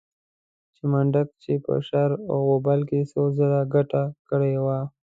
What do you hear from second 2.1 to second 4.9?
او غوبل کې څو ځله ګټه کړې وه.